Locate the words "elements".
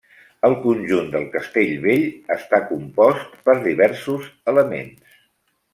4.55-5.21